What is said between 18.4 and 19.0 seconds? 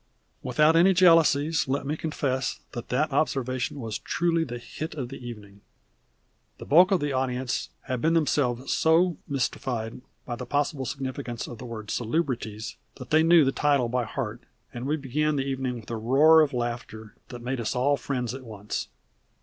once.